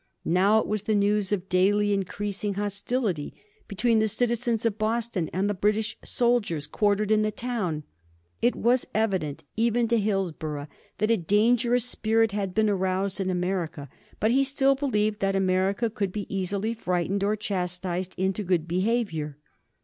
[0.25, 3.35] Now it was the news of daily increasing hostility
[3.67, 7.83] between the citizens of Boston and the British soldiers quartered in the town.
[8.41, 10.67] It was evident, even to Hillsborough,
[10.97, 15.87] that a dangerous spirit had been aroused in America, but he still believed that America
[15.87, 19.37] could be easily frightened or chastised into good behavior.